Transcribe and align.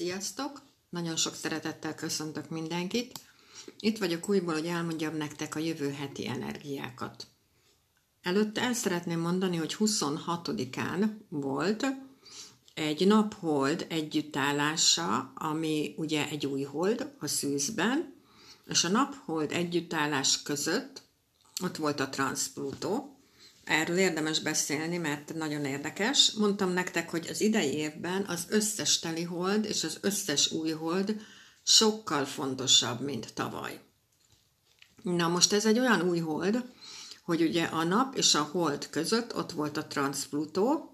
Sziasztok! 0.00 0.62
Nagyon 0.88 1.16
sok 1.16 1.34
szeretettel 1.34 1.94
köszöntök 1.94 2.48
mindenkit. 2.48 3.20
Itt 3.78 3.98
vagyok 3.98 4.28
újból, 4.28 4.54
hogy 4.54 4.66
elmondjam 4.66 5.16
nektek 5.16 5.54
a 5.54 5.58
jövő 5.58 5.90
heti 5.90 6.28
energiákat. 6.28 7.26
Előtte 8.22 8.60
el 8.60 8.72
szeretném 8.72 9.20
mondani, 9.20 9.56
hogy 9.56 9.76
26-án 9.78 11.10
volt 11.28 11.86
egy 12.74 13.06
naphold 13.06 13.86
együttállása, 13.88 15.32
ami 15.34 15.94
ugye 15.96 16.28
egy 16.28 16.46
új 16.46 16.62
hold 16.62 17.14
a 17.18 17.26
szűzben, 17.26 18.14
és 18.66 18.84
a 18.84 18.88
naphold 18.88 19.52
együttállás 19.52 20.42
között 20.42 21.02
ott 21.62 21.76
volt 21.76 22.00
a 22.00 22.08
Transpluto, 22.08 23.19
Erről 23.64 23.98
érdemes 23.98 24.40
beszélni, 24.40 24.96
mert 24.96 25.34
nagyon 25.34 25.64
érdekes. 25.64 26.32
Mondtam 26.32 26.72
nektek, 26.72 27.10
hogy 27.10 27.26
az 27.30 27.40
idei 27.40 27.74
évben 27.74 28.24
az 28.26 28.44
összes 28.48 28.98
teli 28.98 29.22
hold 29.22 29.64
és 29.64 29.84
az 29.84 29.98
összes 30.00 30.50
új 30.50 30.70
hold 30.70 31.16
sokkal 31.62 32.24
fontosabb, 32.24 33.00
mint 33.00 33.34
tavaly. 33.34 33.80
Na 35.02 35.28
most 35.28 35.52
ez 35.52 35.66
egy 35.66 35.78
olyan 35.78 36.08
új 36.08 36.18
hold, 36.18 36.64
hogy 37.24 37.42
ugye 37.42 37.64
a 37.64 37.84
nap 37.84 38.16
és 38.16 38.34
a 38.34 38.42
hold 38.42 38.88
között 38.88 39.36
ott 39.36 39.52
volt 39.52 39.76
a 39.76 39.86
Transpluto, 39.86 40.88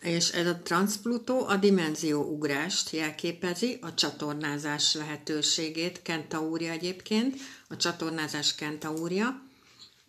és 0.00 0.30
ez 0.30 0.46
a 0.46 0.60
Transpluto 0.62 1.46
a 1.48 1.56
dimenzióugrást 1.56 2.90
jelképezi, 2.90 3.78
a 3.80 3.94
csatornázás 3.94 4.94
lehetőségét, 4.94 6.02
Kentaúria 6.02 6.70
egyébként, 6.70 7.36
a 7.68 7.76
csatornázás 7.76 8.54
Kentaúria, 8.54 9.42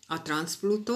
a 0.08 0.22
Transpluto, 0.22 0.96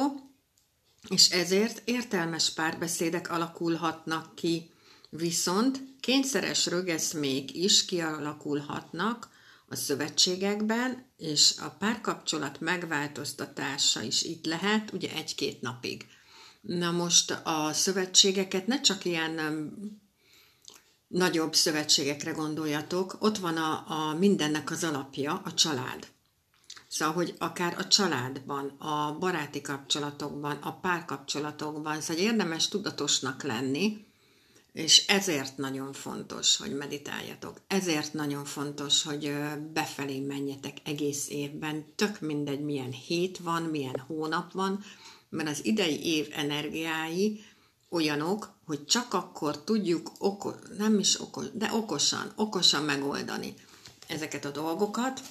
és 1.09 1.29
ezért 1.29 1.81
értelmes 1.85 2.49
párbeszédek 2.53 3.29
alakulhatnak 3.29 4.35
ki, 4.35 4.71
viszont 5.09 5.83
kényszeres 5.99 6.65
rögeszmék 6.65 7.55
is 7.55 7.85
kialakulhatnak 7.85 9.29
a 9.67 9.75
szövetségekben, 9.75 11.05
és 11.17 11.53
a 11.59 11.69
párkapcsolat 11.69 12.59
megváltoztatása 12.59 14.01
is 14.01 14.23
itt 14.23 14.45
lehet, 14.45 14.93
ugye 14.93 15.13
egy-két 15.13 15.61
napig. 15.61 16.05
Na 16.61 16.91
most 16.91 17.31
a 17.43 17.73
szövetségeket 17.73 18.67
ne 18.67 18.81
csak 18.81 19.05
ilyen 19.05 19.39
nagyobb 21.07 21.55
szövetségekre 21.55 22.31
gondoljatok, 22.31 23.15
ott 23.19 23.37
van 23.37 23.57
a, 23.57 23.83
a 23.87 24.13
mindennek 24.13 24.71
az 24.71 24.83
alapja, 24.83 25.41
a 25.45 25.53
család. 25.53 26.07
Szóval, 26.91 27.13
hogy 27.13 27.35
akár 27.37 27.75
a 27.77 27.87
családban, 27.87 28.67
a 28.67 29.17
baráti 29.19 29.61
kapcsolatokban, 29.61 30.57
a 30.61 30.79
párkapcsolatokban, 30.79 32.01
szóval 32.01 32.23
érdemes 32.23 32.67
tudatosnak 32.67 33.43
lenni, 33.43 34.05
és 34.73 35.07
ezért 35.07 35.57
nagyon 35.57 35.93
fontos, 35.93 36.57
hogy 36.57 36.75
meditáljatok. 36.75 37.61
Ezért 37.67 38.13
nagyon 38.13 38.45
fontos, 38.45 39.03
hogy 39.03 39.33
befelé 39.73 40.19
menjetek 40.19 40.77
egész 40.83 41.29
évben. 41.29 41.85
Tök 41.95 42.19
mindegy, 42.19 42.61
milyen 42.61 42.91
hét 42.91 43.37
van, 43.37 43.63
milyen 43.63 44.03
hónap 44.07 44.51
van, 44.51 44.83
mert 45.29 45.49
az 45.49 45.65
idei 45.65 46.05
év 46.05 46.27
energiái 46.31 47.43
olyanok, 47.89 48.53
hogy 48.65 48.85
csak 48.85 49.13
akkor 49.13 49.63
tudjuk, 49.63 50.11
oko, 50.17 50.53
nem 50.77 50.99
is 50.99 51.21
okos, 51.21 51.45
de 51.53 51.73
okosan, 51.73 52.31
okosan 52.35 52.83
megoldani 52.83 53.53
ezeket 54.07 54.45
a 54.45 54.51
dolgokat, 54.51 55.21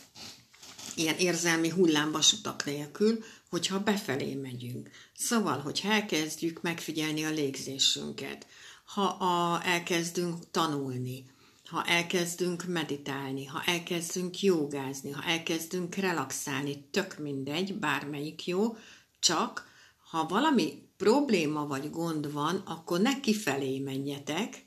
ilyen 1.00 1.16
érzelmi 1.16 1.68
hullámvasutak 1.68 2.64
nélkül, 2.64 3.24
hogyha 3.48 3.82
befelé 3.82 4.34
megyünk. 4.34 4.90
Szóval, 5.16 5.58
hogy 5.58 5.80
elkezdjük 5.84 6.62
megfigyelni 6.62 7.24
a 7.24 7.30
légzésünket, 7.30 8.46
ha 8.84 9.02
a, 9.02 9.62
elkezdünk 9.64 10.50
tanulni, 10.50 11.24
ha 11.70 11.84
elkezdünk 11.84 12.64
meditálni, 12.64 13.44
ha 13.44 13.62
elkezdünk 13.66 14.42
jogázni, 14.42 15.10
ha 15.10 15.22
elkezdünk 15.22 15.94
relaxálni, 15.94 16.88
tök 16.90 17.18
mindegy, 17.18 17.74
bármelyik 17.74 18.46
jó, 18.46 18.76
csak 19.18 19.68
ha 20.10 20.26
valami 20.26 20.88
probléma 20.96 21.66
vagy 21.66 21.90
gond 21.90 22.32
van, 22.32 22.56
akkor 22.56 23.00
ne 23.00 23.20
kifelé 23.20 23.78
menjetek, 23.78 24.66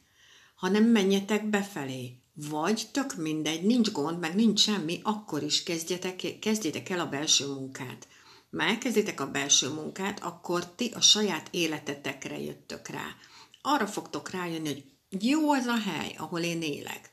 hanem 0.55 0.83
menjetek 0.83 1.49
befelé. 1.49 2.22
Vagy 2.35 2.87
tök 2.91 3.15
mindegy, 3.15 3.63
nincs 3.63 3.91
gond, 3.91 4.19
meg 4.19 4.35
nincs 4.35 4.59
semmi, 4.59 4.99
akkor 5.03 5.43
is 5.43 5.63
kezdjetek, 5.63 6.39
kezdjétek 6.39 6.89
el 6.89 6.99
a 6.99 7.09
belső 7.09 7.47
munkát. 7.47 8.07
Már 8.49 8.67
elkezditek 8.67 9.19
a 9.19 9.31
belső 9.31 9.69
munkát, 9.69 10.23
akkor 10.23 10.75
ti 10.75 10.91
a 10.95 11.01
saját 11.01 11.47
életetekre 11.51 12.39
jöttök 12.39 12.87
rá. 12.87 13.05
Arra 13.61 13.87
fogtok 13.87 14.29
rájönni, 14.29 14.67
hogy 14.67 14.83
jó 15.23 15.51
az 15.51 15.65
a 15.65 15.77
hely, 15.77 16.15
ahol 16.17 16.39
én 16.39 16.61
élek. 16.61 17.09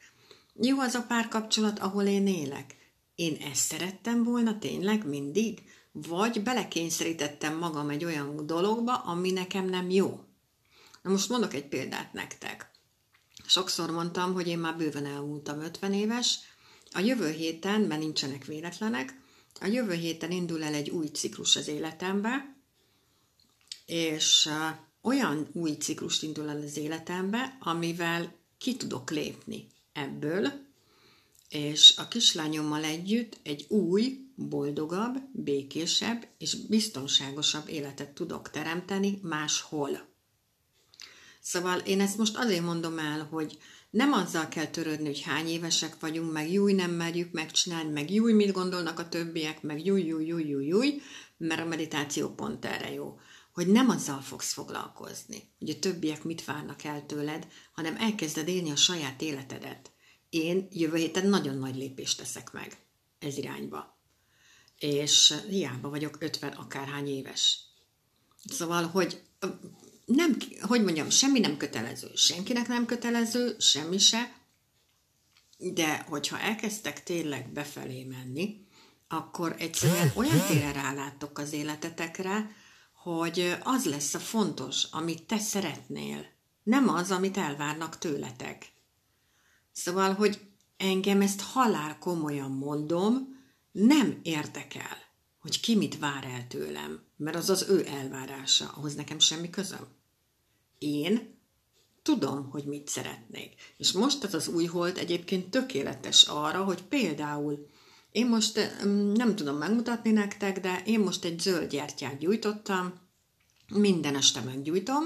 Jó 0.55 0.81
az 0.81 0.95
a 0.95 1.03
párkapcsolat, 1.09 1.79
ahol 1.79 2.05
én 2.05 2.27
élek. 2.27 2.77
Én 3.15 3.37
ezt 3.53 3.65
szerettem 3.65 4.25
volna 4.25 4.59
tényleg 4.59 5.07
mindig? 5.07 5.63
Vagy 5.93 6.43
belekényszerítettem 6.43 7.59
magam 7.59 7.89
egy 7.89 8.05
olyan 8.05 8.47
dologba, 8.47 8.95
ami 8.95 9.31
nekem 9.31 9.65
nem 9.69 9.91
jó? 9.91 10.21
Na 11.03 11.11
most 11.11 11.29
mondok 11.29 11.55
egy 11.55 11.69
példát 11.69 12.13
nektek. 12.13 12.70
Sokszor 13.51 13.91
mondtam, 13.91 14.33
hogy 14.33 14.47
én 14.47 14.59
már 14.59 14.77
bőven 14.77 15.07
elmúltam 15.07 15.61
50 15.61 15.93
éves. 15.93 16.39
A 16.93 17.01
jövő 17.01 17.31
héten, 17.31 17.81
mert 17.81 18.01
nincsenek 18.01 18.45
véletlenek, 18.45 19.21
a 19.61 19.67
jövő 19.67 19.93
héten 19.93 20.31
indul 20.31 20.63
el 20.63 20.75
egy 20.75 20.91
új 20.91 21.07
ciklus 21.07 21.57
az 21.57 21.69
életembe, 21.69 22.57
és 23.87 24.49
olyan 25.03 25.49
új 25.53 25.71
ciklust 25.71 26.23
indul 26.23 26.49
el 26.49 26.63
az 26.63 26.77
életembe, 26.77 27.57
amivel 27.61 28.35
ki 28.59 28.77
tudok 28.77 29.11
lépni 29.11 29.67
ebből, 29.93 30.53
és 31.49 31.95
a 31.97 32.09
kislányommal 32.09 32.85
együtt 32.85 33.39
egy 33.43 33.67
új, 33.69 34.19
boldogabb, 34.35 35.17
békésebb 35.33 36.27
és 36.39 36.55
biztonságosabb 36.55 37.69
életet 37.69 38.11
tudok 38.11 38.51
teremteni 38.51 39.19
máshol. 39.23 40.10
Szóval 41.51 41.79
én 41.79 42.01
ezt 42.01 42.17
most 42.17 42.37
azért 42.37 42.65
mondom 42.65 42.99
el, 42.99 43.29
hogy 43.31 43.59
nem 43.91 44.13
azzal 44.13 44.49
kell 44.49 44.67
törődni, 44.67 45.07
hogy 45.07 45.23
hány 45.23 45.49
évesek 45.49 46.01
vagyunk, 46.01 46.33
meg 46.33 46.53
júj, 46.53 46.73
nem 46.73 46.91
merjük 46.91 47.33
megcsinálni, 47.33 47.91
meg 47.91 48.11
júj, 48.11 48.33
mit 48.33 48.53
gondolnak 48.53 48.99
a 48.99 49.09
többiek, 49.09 49.63
meg 49.63 49.85
júj, 49.85 50.03
júj, 50.03 50.27
júj, 50.27 50.49
júj, 50.49 50.67
júj, 50.67 51.01
mert 51.37 51.61
a 51.61 51.65
meditáció 51.65 52.29
pont 52.35 52.65
erre 52.65 52.93
jó. 52.93 53.19
Hogy 53.53 53.67
nem 53.67 53.89
azzal 53.89 54.21
fogsz 54.21 54.53
foglalkozni, 54.53 55.43
hogy 55.59 55.71
a 55.71 55.79
többiek 55.79 56.25
mit 56.25 56.45
várnak 56.45 56.85
el 56.85 57.07
tőled, 57.07 57.47
hanem 57.73 57.97
elkezded 57.97 58.49
élni 58.49 58.71
a 58.71 58.77
saját 58.77 59.23
életedet. 59.23 59.91
Én 60.29 60.69
jövő 60.71 60.97
héten 60.97 61.27
nagyon 61.27 61.59
nagy 61.59 61.77
lépést 61.77 62.19
teszek 62.19 62.53
meg 62.53 62.77
ez 63.19 63.37
irányba. 63.37 63.99
És 64.79 65.35
hiába 65.49 65.89
vagyok 65.89 66.17
50 66.21 66.53
akárhány 66.53 67.09
éves. 67.09 67.61
Szóval, 68.49 68.87
hogy 68.87 69.23
nem, 70.15 70.37
hogy 70.61 70.83
mondjam, 70.83 71.11
semmi 71.11 71.39
nem 71.39 71.57
kötelező, 71.57 72.11
senkinek 72.15 72.69
nem 72.69 72.87
kötelező, 72.87 73.57
semmi 73.59 73.99
se, 73.99 74.33
de 75.59 76.05
hogyha 76.09 76.39
elkezdtek 76.39 77.03
tényleg 77.03 77.53
befelé 77.53 78.05
menni, 78.05 78.67
akkor 79.09 79.55
egyszerűen 79.59 80.13
olyan 80.15 80.47
téren 80.47 80.73
ráláttok 80.73 81.39
az 81.39 81.53
életetekre, 81.53 82.51
hogy 82.93 83.57
az 83.63 83.85
lesz 83.85 84.15
a 84.15 84.19
fontos, 84.19 84.85
amit 84.91 85.23
te 85.23 85.39
szeretnél, 85.39 86.27
nem 86.63 86.89
az, 86.89 87.11
amit 87.11 87.37
elvárnak 87.37 87.99
tőletek. 87.99 88.73
Szóval, 89.73 90.15
hogy 90.15 90.41
engem 90.77 91.21
ezt 91.21 91.41
halál 91.41 91.99
komolyan 91.99 92.51
mondom, 92.51 93.39
nem 93.73 94.21
érdekel, 94.23 94.97
hogy 95.41 95.61
ki 95.61 95.77
mit 95.77 95.99
vár 95.99 96.25
el 96.25 96.47
tőlem, 96.47 97.03
mert 97.17 97.37
az 97.37 97.51
az 97.51 97.67
ő 97.69 97.87
elvárása, 97.87 98.69
ahhoz 98.69 98.95
nekem 98.95 99.19
semmi 99.19 99.51
közöm 99.51 99.99
én 100.81 101.39
tudom, 102.03 102.51
hogy 102.51 102.65
mit 102.65 102.89
szeretnék. 102.89 103.55
És 103.77 103.93
most 103.93 104.25
ez 104.25 104.35
az 104.35 104.49
új 104.49 104.65
hold 104.65 104.99
egyébként 104.99 105.51
tökéletes 105.51 106.23
arra, 106.23 106.65
hogy 106.65 106.83
például 106.83 107.67
én 108.13 108.27
most 108.27 108.77
nem 109.15 109.37
tudom 109.37 109.57
megmutatni 109.57 110.11
nektek, 110.11 110.61
de 110.61 110.83
én 110.87 111.01
most 111.01 111.25
egy 111.25 111.41
zöld 111.41 111.71
gyertyát 111.71 112.19
gyújtottam, 112.19 112.93
minden 113.69 114.17
este 114.17 114.41
meggyújtom. 114.41 115.05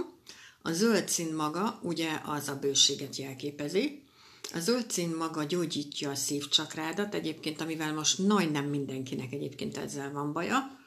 A 0.63 0.73
zöld 0.73 1.09
szín 1.09 1.35
maga 1.35 1.79
ugye 1.83 2.21
az 2.25 2.49
a 2.49 2.59
bőséget 2.59 3.17
jelképezi, 3.17 4.03
a 4.55 4.59
zöld 4.59 4.91
szín 4.91 5.15
maga 5.17 5.45
gyógyítja 5.45 6.11
a 6.11 6.15
szívcsakrádat, 6.15 7.15
egyébként 7.15 7.61
amivel 7.61 7.95
most 7.95 8.19
nem 8.53 8.65
mindenkinek 8.65 9.33
egyébként 9.33 9.77
ezzel 9.77 10.13
van 10.13 10.33
baja, 10.33 10.79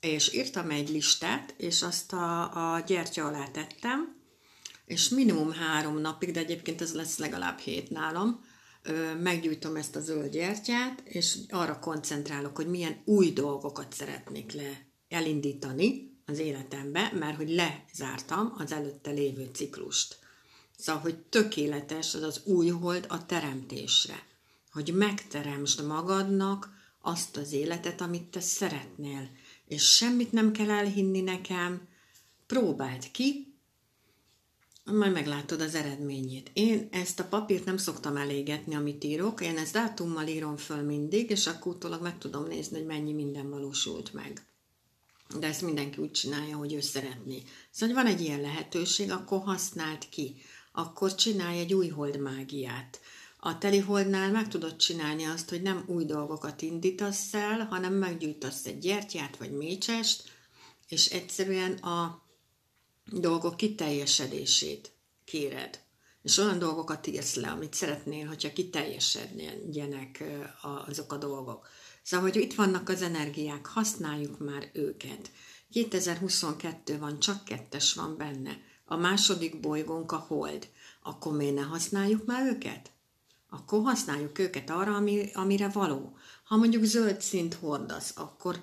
és 0.00 0.34
írtam 0.34 0.70
egy 0.70 0.88
listát, 0.88 1.54
és 1.56 1.82
azt 1.82 2.12
a, 2.12 2.74
a 2.74 2.80
gyertya 2.80 3.26
alá 3.26 3.46
tettem, 3.46 4.21
és 4.84 5.08
minimum 5.08 5.52
három 5.52 5.98
napig, 5.98 6.30
de 6.30 6.40
egyébként 6.40 6.80
ez 6.80 6.94
lesz 6.94 7.18
legalább 7.18 7.58
hét 7.58 7.90
nálam, 7.90 8.44
meggyújtom 9.22 9.76
ezt 9.76 9.96
a 9.96 10.00
zöld 10.00 10.30
gyertyát, 10.30 11.02
és 11.04 11.38
arra 11.48 11.78
koncentrálok, 11.78 12.56
hogy 12.56 12.66
milyen 12.66 13.02
új 13.04 13.32
dolgokat 13.32 13.92
szeretnék 13.92 14.52
le 14.52 14.86
elindítani 15.08 16.16
az 16.26 16.38
életembe, 16.38 17.12
mert 17.18 17.36
hogy 17.36 17.50
lezártam 17.50 18.54
az 18.58 18.72
előtte 18.72 19.10
lévő 19.10 19.50
ciklust. 19.52 20.18
Szóval, 20.78 21.02
hogy 21.02 21.16
tökéletes 21.16 22.14
az 22.14 22.22
az 22.22 22.40
új 22.44 22.68
hold 22.68 23.06
a 23.08 23.26
teremtésre. 23.26 24.26
Hogy 24.72 24.94
megteremtsd 24.94 25.86
magadnak 25.86 26.70
azt 27.00 27.36
az 27.36 27.52
életet, 27.52 28.00
amit 28.00 28.30
te 28.30 28.40
szeretnél. 28.40 29.30
És 29.66 29.94
semmit 29.94 30.32
nem 30.32 30.52
kell 30.52 30.70
elhinni 30.70 31.20
nekem, 31.20 31.88
próbáld 32.46 33.10
ki, 33.10 33.51
majd 34.84 35.12
meglátod 35.12 35.60
az 35.60 35.74
eredményét. 35.74 36.50
Én 36.52 36.88
ezt 36.90 37.20
a 37.20 37.24
papírt 37.24 37.64
nem 37.64 37.76
szoktam 37.76 38.16
elégetni, 38.16 38.74
amit 38.74 39.04
írok, 39.04 39.40
én 39.40 39.58
ezt 39.58 39.72
dátummal 39.72 40.26
írom 40.26 40.56
föl 40.56 40.82
mindig, 40.82 41.30
és 41.30 41.46
akkor 41.46 41.74
utólag 41.74 42.02
meg 42.02 42.18
tudom 42.18 42.46
nézni, 42.46 42.76
hogy 42.76 42.86
mennyi 42.86 43.12
minden 43.12 43.50
valósult 43.50 44.12
meg. 44.12 44.46
De 45.38 45.46
ezt 45.46 45.62
mindenki 45.62 46.00
úgy 46.00 46.10
csinálja, 46.10 46.56
hogy 46.56 46.72
ő 46.72 46.80
szeretné. 46.80 47.42
Szóval, 47.70 47.94
hogy 47.94 48.04
van 48.04 48.14
egy 48.14 48.20
ilyen 48.20 48.40
lehetőség, 48.40 49.10
akkor 49.10 49.40
használd 49.40 50.08
ki. 50.08 50.36
Akkor 50.72 51.14
csinálj 51.14 51.58
egy 51.58 51.74
új 51.74 51.88
hold 51.88 52.20
mágiát. 52.20 53.00
A 53.38 53.58
teli 53.58 53.78
holdnál 53.78 54.30
meg 54.30 54.48
tudod 54.48 54.76
csinálni 54.76 55.24
azt, 55.24 55.48
hogy 55.48 55.62
nem 55.62 55.84
új 55.86 56.04
dolgokat 56.04 56.62
indítasz 56.62 57.34
el, 57.34 57.66
hanem 57.70 57.94
meggyújtasz 57.94 58.66
egy 58.66 58.78
gyertyát 58.78 59.36
vagy 59.36 59.50
mécsest, 59.50 60.22
és 60.88 61.06
egyszerűen 61.06 61.72
a 61.72 62.22
dolgok 63.12 63.56
kiteljesedését 63.56 64.92
kéred. 65.24 65.80
És 66.22 66.38
olyan 66.38 66.58
dolgokat 66.58 67.06
írsz 67.06 67.34
le, 67.34 67.48
amit 67.48 67.74
szeretnél, 67.74 68.26
hogyha 68.26 68.52
kiteljesedjenek 68.52 70.24
azok 70.86 71.12
a 71.12 71.16
dolgok. 71.16 71.68
Szóval, 72.02 72.30
hogy 72.30 72.42
itt 72.42 72.54
vannak 72.54 72.88
az 72.88 73.02
energiák, 73.02 73.66
használjuk 73.66 74.38
már 74.38 74.70
őket. 74.72 75.30
2022 75.70 76.98
van, 76.98 77.18
csak 77.18 77.44
kettes 77.44 77.94
van 77.94 78.16
benne. 78.16 78.58
A 78.84 78.96
második 78.96 79.60
bolygónk 79.60 80.12
a 80.12 80.24
hold. 80.28 80.68
Akkor 81.02 81.36
miért 81.36 81.54
ne 81.54 81.62
használjuk 81.62 82.24
már 82.24 82.46
őket? 82.46 82.90
Akkor 83.50 83.82
használjuk 83.82 84.38
őket 84.38 84.70
arra, 84.70 84.94
ami, 84.94 85.30
amire 85.34 85.68
való. 85.68 86.16
Ha 86.44 86.56
mondjuk 86.56 86.84
zöld 86.84 87.20
szint 87.20 87.54
hordasz, 87.54 88.12
akkor 88.16 88.60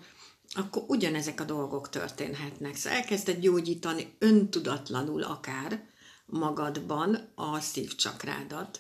akkor 0.56 0.84
ugyanezek 0.88 1.42
a 1.42 1.44
dolgok 1.44 1.90
történhetnek. 1.90 2.76
Szóval 2.76 2.98
elkezded 2.98 3.40
gyógyítani 3.40 4.16
öntudatlanul 4.20 5.24
akár 5.24 5.84
magadban 6.26 7.32
a 7.36 7.60
szívcsakrádat, 7.60 8.80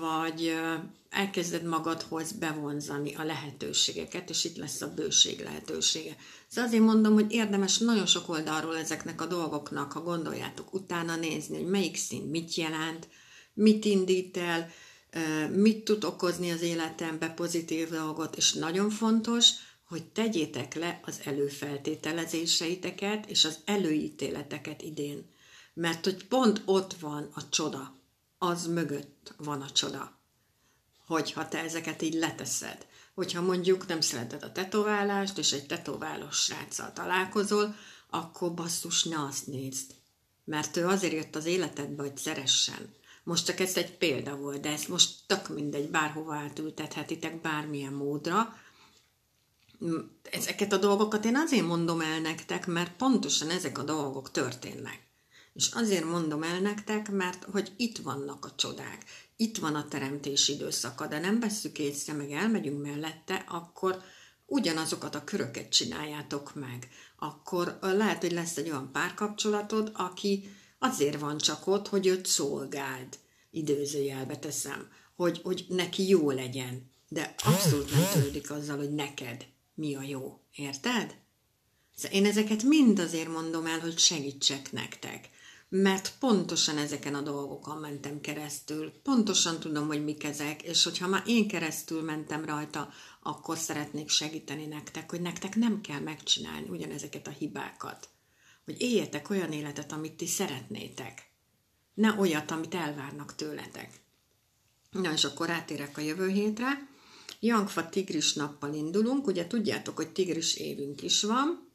vagy 0.00 0.54
elkezded 1.10 1.62
magadhoz 1.62 2.32
bevonzani 2.32 3.14
a 3.14 3.24
lehetőségeket, 3.24 4.30
és 4.30 4.44
itt 4.44 4.56
lesz 4.56 4.80
a 4.80 4.94
bőség 4.94 5.40
lehetősége. 5.40 6.16
Szóval 6.48 6.68
azért 6.68 6.84
mondom, 6.84 7.12
hogy 7.12 7.32
érdemes 7.32 7.78
nagyon 7.78 8.06
sok 8.06 8.28
oldalról 8.28 8.76
ezeknek 8.76 9.20
a 9.20 9.26
dolgoknak, 9.26 9.92
ha 9.92 10.02
gondoljátok, 10.02 10.74
utána 10.74 11.16
nézni, 11.16 11.56
hogy 11.56 11.66
melyik 11.66 11.96
szín 11.96 12.22
mit 12.22 12.54
jelent, 12.54 13.08
mit 13.54 13.84
indít 13.84 14.36
el, 14.36 14.70
mit 15.50 15.84
tud 15.84 16.04
okozni 16.04 16.50
az 16.50 16.62
életembe 16.62 17.28
pozitív 17.28 17.90
dolgot, 17.90 18.36
és 18.36 18.52
nagyon 18.52 18.90
fontos, 18.90 19.50
hogy 19.88 20.04
tegyétek 20.04 20.74
le 20.74 21.00
az 21.04 21.20
előfeltételezéseiteket 21.24 23.26
és 23.26 23.44
az 23.44 23.58
előítéleteket 23.64 24.82
idén. 24.82 25.30
Mert 25.74 26.04
hogy 26.04 26.26
pont 26.26 26.62
ott 26.64 26.94
van 26.94 27.30
a 27.34 27.48
csoda, 27.48 27.96
az 28.38 28.66
mögött 28.66 29.34
van 29.36 29.60
a 29.60 29.70
csoda. 29.70 30.18
Hogyha 31.06 31.48
te 31.48 31.58
ezeket 31.58 32.02
így 32.02 32.14
leteszed. 32.14 32.86
Hogyha 33.14 33.42
mondjuk 33.42 33.86
nem 33.86 34.00
szereted 34.00 34.42
a 34.42 34.52
tetoválást, 34.52 35.38
és 35.38 35.52
egy 35.52 35.66
tetoválós 35.66 36.36
sráccal 36.36 36.92
találkozol, 36.92 37.74
akkor 38.10 38.54
basszus, 38.54 39.04
ne 39.04 39.22
azt 39.22 39.46
nézd. 39.46 39.94
Mert 40.44 40.76
ő 40.76 40.86
azért 40.86 41.12
jött 41.12 41.36
az 41.36 41.44
életedbe, 41.44 42.02
hogy 42.02 42.16
szeressen. 42.16 42.94
Most 43.24 43.46
csak 43.46 43.60
ez 43.60 43.76
egy 43.76 43.96
példa 43.96 44.36
volt, 44.36 44.60
de 44.60 44.68
ezt 44.68 44.88
most 44.88 45.14
tök 45.26 45.48
mindegy, 45.48 45.90
bárhova 45.90 46.34
átültethetitek 46.34 47.40
bármilyen 47.40 47.92
módra, 47.92 48.56
ezeket 50.22 50.72
a 50.72 50.76
dolgokat 50.76 51.24
én 51.24 51.36
azért 51.36 51.66
mondom 51.66 52.00
el 52.00 52.20
nektek, 52.20 52.66
mert 52.66 52.96
pontosan 52.96 53.50
ezek 53.50 53.78
a 53.78 53.82
dolgok 53.82 54.30
történnek. 54.30 55.06
És 55.54 55.70
azért 55.72 56.04
mondom 56.04 56.42
el 56.42 56.60
nektek, 56.60 57.10
mert 57.10 57.44
hogy 57.52 57.72
itt 57.76 57.98
vannak 57.98 58.44
a 58.44 58.54
csodák, 58.56 59.04
itt 59.36 59.58
van 59.58 59.74
a 59.74 59.88
teremtés 59.88 60.48
időszaka, 60.48 61.06
de 61.06 61.18
nem 61.18 61.40
vesszük 61.40 61.78
észre, 61.78 62.12
meg 62.12 62.30
elmegyünk 62.30 62.82
mellette, 62.82 63.44
akkor 63.48 64.02
ugyanazokat 64.46 65.14
a 65.14 65.24
köröket 65.24 65.68
csináljátok 65.68 66.54
meg. 66.54 66.88
Akkor 67.16 67.78
lehet, 67.80 68.20
hogy 68.20 68.32
lesz 68.32 68.56
egy 68.56 68.70
olyan 68.70 68.92
párkapcsolatod, 68.92 69.90
aki 69.94 70.50
azért 70.78 71.20
van 71.20 71.38
csak 71.38 71.66
ott, 71.66 71.88
hogy 71.88 72.06
őt 72.06 72.26
szolgáld, 72.26 73.18
idézőjelbe 73.50 74.38
teszem, 74.38 74.88
hogy, 75.16 75.40
hogy 75.42 75.66
neki 75.68 76.08
jó 76.08 76.30
legyen, 76.30 76.90
de 77.08 77.34
abszolút 77.44 77.90
nem 77.90 78.04
törődik 78.12 78.50
azzal, 78.50 78.76
hogy 78.76 78.94
neked 78.94 79.46
mi 79.78 79.94
a 79.94 80.02
jó. 80.02 80.40
Érted? 80.54 81.16
Szóval 81.94 82.18
én 82.18 82.26
ezeket 82.26 82.62
mind 82.62 82.98
azért 82.98 83.28
mondom 83.28 83.66
el, 83.66 83.80
hogy 83.80 83.98
segítsek 83.98 84.72
nektek. 84.72 85.28
Mert 85.68 86.12
pontosan 86.18 86.78
ezeken 86.78 87.14
a 87.14 87.20
dolgokon 87.20 87.76
mentem 87.76 88.20
keresztül. 88.20 88.92
Pontosan 89.02 89.60
tudom, 89.60 89.86
hogy 89.86 90.04
mik 90.04 90.24
ezek, 90.24 90.62
és 90.62 90.84
hogyha 90.84 91.06
már 91.06 91.22
én 91.26 91.48
keresztül 91.48 92.02
mentem 92.02 92.44
rajta, 92.44 92.92
akkor 93.22 93.58
szeretnék 93.58 94.08
segíteni 94.08 94.66
nektek, 94.66 95.10
hogy 95.10 95.20
nektek 95.20 95.56
nem 95.56 95.80
kell 95.80 96.00
megcsinálni 96.00 96.68
ugyanezeket 96.68 97.26
a 97.26 97.30
hibákat. 97.30 98.08
Hogy 98.64 98.80
éljetek 98.80 99.30
olyan 99.30 99.52
életet, 99.52 99.92
amit 99.92 100.16
ti 100.16 100.26
szeretnétek. 100.26 101.30
Ne 101.94 102.14
olyat, 102.18 102.50
amit 102.50 102.74
elvárnak 102.74 103.34
tőletek. 103.34 104.00
Na, 104.90 105.12
és 105.12 105.24
akkor 105.24 105.50
átérek 105.50 105.98
a 105.98 106.00
jövő 106.00 106.28
hétre. 106.28 106.88
Jangfa 107.40 107.88
tigris 107.88 108.32
nappal 108.32 108.74
indulunk, 108.74 109.26
ugye 109.26 109.46
tudjátok, 109.46 109.96
hogy 109.96 110.12
tigris 110.12 110.54
évünk 110.54 111.02
is 111.02 111.22
van, 111.22 111.72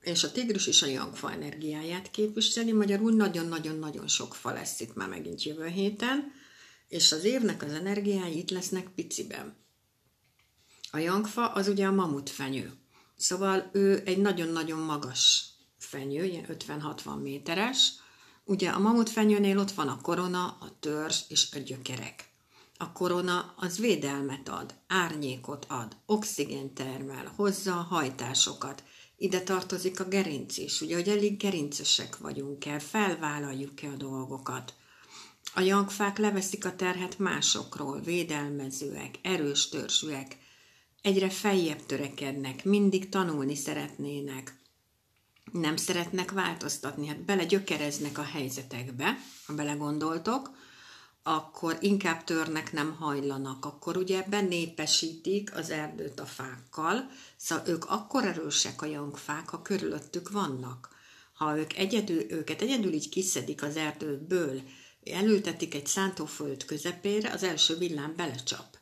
és 0.00 0.24
a 0.24 0.32
tigris 0.32 0.66
is 0.66 0.82
a 0.82 0.86
jangfa 0.86 1.32
energiáját 1.32 2.10
képviseli, 2.10 2.72
magyarul 2.72 3.12
nagyon-nagyon-nagyon 3.12 4.08
sok 4.08 4.34
fa 4.34 4.52
lesz 4.52 4.80
itt 4.80 4.94
már 4.94 5.08
megint 5.08 5.42
jövő 5.42 5.66
héten, 5.66 6.32
és 6.88 7.12
az 7.12 7.24
évnek 7.24 7.62
az 7.62 7.72
energiái 7.72 8.38
itt 8.38 8.50
lesznek 8.50 8.88
piciben. 8.94 9.56
A 10.90 10.98
jangfa 10.98 11.52
az 11.52 11.68
ugye 11.68 11.86
a 11.86 11.92
mamut 11.92 12.30
fenyő. 12.30 12.72
Szóval 13.16 13.70
ő 13.72 14.02
egy 14.04 14.18
nagyon-nagyon 14.18 14.78
magas 14.78 15.48
fenyő, 15.78 16.24
ilyen 16.24 16.46
50-60 16.48 17.22
méteres. 17.22 17.92
Ugye 18.44 18.70
a 18.70 18.78
mamut 18.78 19.10
fenyőnél 19.10 19.58
ott 19.58 19.70
van 19.70 19.88
a 19.88 20.00
korona, 20.00 20.46
a 20.46 20.76
törzs 20.80 21.20
és 21.28 21.48
a 21.52 21.58
gyökerek. 21.58 22.33
A 22.84 22.92
korona 22.92 23.54
az 23.56 23.78
védelmet 23.78 24.48
ad, 24.48 24.74
árnyékot 24.86 25.66
ad, 25.68 25.96
oxigén 26.06 26.74
termel, 26.74 27.32
hozza 27.36 27.72
a 27.78 27.82
hajtásokat. 27.82 28.84
Ide 29.16 29.40
tartozik 29.40 30.00
a 30.00 30.04
gerinc 30.04 30.56
is, 30.56 30.80
ugye, 30.80 30.94
hogy 30.94 31.08
elég 31.08 31.36
gerincesek 31.36 32.16
vagyunk-e, 32.16 32.78
felvállaljuk-e 32.78 33.88
a 33.88 33.96
dolgokat. 33.96 34.74
A 35.54 35.60
jangfák 35.60 36.18
leveszik 36.18 36.64
a 36.64 36.76
terhet 36.76 37.18
másokról, 37.18 38.00
védelmezőek, 38.00 39.18
erős 39.22 39.68
törzsűek, 39.68 40.38
egyre 41.02 41.30
feljebb 41.30 41.86
törekednek, 41.86 42.64
mindig 42.64 43.08
tanulni 43.08 43.54
szeretnének, 43.54 44.60
nem 45.52 45.76
szeretnek 45.76 46.30
változtatni, 46.30 47.06
hát 47.06 47.24
belegyökereznek 47.24 48.18
a 48.18 48.22
helyzetekbe, 48.22 49.18
ha 49.46 49.54
belegondoltok, 49.54 50.50
akkor 51.26 51.78
inkább 51.80 52.24
törnek, 52.24 52.72
nem 52.72 52.94
hajlanak, 52.98 53.64
akkor 53.64 53.96
ugye 53.96 54.24
benépesítik 54.28 55.56
az 55.56 55.70
erdőt 55.70 56.20
a 56.20 56.24
fákkal, 56.24 57.10
szóval 57.36 57.68
ők 57.68 57.84
akkor 57.84 58.24
erősek 58.24 58.82
a 58.82 58.86
jangfák, 58.86 59.48
ha 59.48 59.62
körülöttük 59.62 60.30
vannak. 60.30 60.88
Ha 61.32 61.58
ők 61.58 61.76
egyedül, 61.76 62.32
őket 62.32 62.62
egyedül 62.62 62.92
így 62.92 63.08
kiszedik 63.08 63.62
az 63.62 63.76
erdőből, 63.76 64.62
elültetik 65.04 65.74
egy 65.74 65.86
szántóföld 65.86 66.64
közepére, 66.64 67.32
az 67.32 67.42
első 67.42 67.76
villám 67.76 68.14
belecsap. 68.16 68.78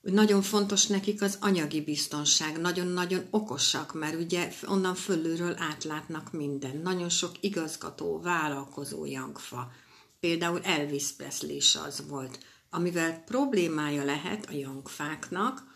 Nagyon 0.00 0.42
fontos 0.42 0.86
nekik 0.86 1.22
az 1.22 1.38
anyagi 1.40 1.80
biztonság, 1.80 2.60
nagyon-nagyon 2.60 3.26
okosak, 3.30 3.94
mert 3.94 4.20
ugye 4.20 4.52
onnan 4.66 4.94
fölülről 4.94 5.54
átlátnak 5.58 6.32
minden. 6.32 6.76
Nagyon 6.76 7.08
sok 7.08 7.32
igazgató, 7.40 8.20
vállalkozó 8.20 9.06
jangfa 9.06 9.72
Például 10.20 10.60
Elvis 10.62 11.12
Presley 11.12 11.56
is 11.56 11.74
az 11.74 12.08
volt, 12.08 12.38
amivel 12.70 13.22
problémája 13.26 14.04
lehet 14.04 14.46
a 14.46 14.52
jangfáknak, 14.52 15.66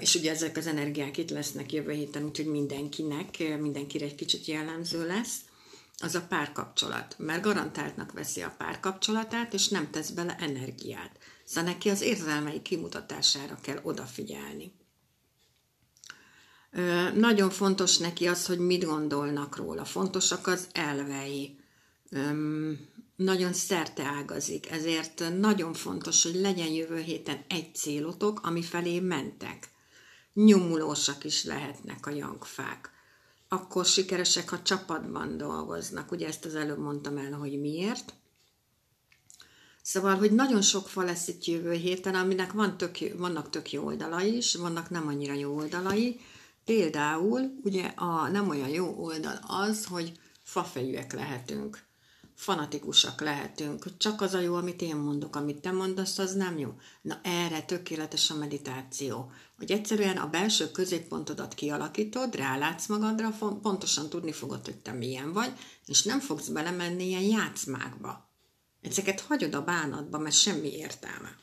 és 0.00 0.14
ugye 0.14 0.30
ezek 0.30 0.56
az 0.56 0.66
energiák 0.66 1.16
itt 1.16 1.30
lesznek 1.30 1.72
jövő 1.72 1.92
héten, 1.92 2.24
úgyhogy 2.24 2.46
mindenkinek, 2.46 3.38
mindenkire 3.60 4.04
egy 4.04 4.14
kicsit 4.14 4.46
jellemző 4.46 5.06
lesz, 5.06 5.38
az 5.98 6.14
a 6.14 6.26
párkapcsolat. 6.26 7.14
Mert 7.18 7.42
garantáltnak 7.42 8.12
veszi 8.12 8.42
a 8.42 8.54
párkapcsolatát, 8.58 9.54
és 9.54 9.68
nem 9.68 9.90
tesz 9.90 10.10
bele 10.10 10.36
energiát. 10.40 11.18
Szóval 11.44 11.70
neki 11.72 11.88
az 11.88 12.00
érzelmei 12.00 12.62
kimutatására 12.62 13.58
kell 13.60 13.80
odafigyelni. 13.82 14.72
Nagyon 17.14 17.50
fontos 17.50 17.96
neki 17.96 18.26
az, 18.26 18.46
hogy 18.46 18.58
mit 18.58 18.84
gondolnak 18.84 19.56
róla. 19.56 19.84
Fontosak 19.84 20.46
az 20.46 20.68
elvei 20.72 21.58
nagyon 23.16 23.52
szerte 23.52 24.04
ágazik, 24.04 24.70
ezért 24.70 25.38
nagyon 25.38 25.72
fontos, 25.72 26.22
hogy 26.22 26.34
legyen 26.34 26.68
jövő 26.68 27.00
héten 27.00 27.44
egy 27.48 27.74
célotok, 27.74 28.40
ami 28.46 28.62
felé 28.62 29.00
mentek. 29.00 29.68
Nyomulósak 30.32 31.24
is 31.24 31.44
lehetnek 31.44 32.06
a 32.06 32.10
jangfák. 32.10 32.90
Akkor 33.48 33.84
sikeresek, 33.84 34.48
ha 34.48 34.62
csapatban 34.62 35.36
dolgoznak. 35.36 36.10
Ugye 36.10 36.26
ezt 36.26 36.44
az 36.44 36.54
előbb 36.54 36.78
mondtam 36.78 37.16
el, 37.16 37.32
hogy 37.32 37.60
miért. 37.60 38.14
Szóval, 39.82 40.16
hogy 40.16 40.32
nagyon 40.32 40.62
sok 40.62 40.88
fa 40.88 41.02
lesz 41.02 41.28
itt 41.28 41.44
jövő 41.44 41.72
héten, 41.72 42.14
aminek 42.14 42.52
van 42.52 42.76
tök, 42.76 42.98
vannak 43.16 43.50
tök 43.50 43.72
jó 43.72 43.84
oldalai 43.84 44.36
is, 44.36 44.54
vannak 44.54 44.90
nem 44.90 45.06
annyira 45.06 45.34
jó 45.34 45.56
oldalai. 45.56 46.20
Például, 46.64 47.60
ugye 47.62 47.86
a 47.86 48.28
nem 48.28 48.48
olyan 48.48 48.68
jó 48.68 48.94
oldal 48.98 49.38
az, 49.46 49.84
hogy 49.84 50.12
fafejűek 50.42 51.12
lehetünk 51.12 51.83
fanatikusak 52.44 53.20
lehetünk. 53.20 53.96
Csak 53.96 54.20
az 54.20 54.34
a 54.34 54.40
jó, 54.40 54.54
amit 54.54 54.82
én 54.82 54.96
mondok, 54.96 55.36
amit 55.36 55.60
te 55.60 55.72
mondasz, 55.72 56.18
az 56.18 56.34
nem 56.34 56.58
jó. 56.58 56.74
Na 57.02 57.20
erre 57.22 57.62
tökéletes 57.62 58.30
a 58.30 58.34
meditáció. 58.34 59.30
Hogy 59.58 59.70
egyszerűen 59.70 60.16
a 60.16 60.30
belső 60.30 60.70
középpontodat 60.70 61.54
kialakítod, 61.54 62.34
rálátsz 62.34 62.86
magadra, 62.86 63.36
pontosan 63.62 64.08
tudni 64.08 64.32
fogod, 64.32 64.64
hogy 64.64 64.76
te 64.76 64.92
milyen 64.92 65.32
vagy, 65.32 65.52
és 65.86 66.02
nem 66.02 66.20
fogsz 66.20 66.48
belemenni 66.48 67.06
ilyen 67.06 67.22
játszmákba. 67.22 68.28
Ezeket 68.82 69.20
hagyod 69.20 69.54
a 69.54 69.64
bánatba, 69.64 70.18
mert 70.18 70.34
semmi 70.34 70.72
értelme. 70.72 71.36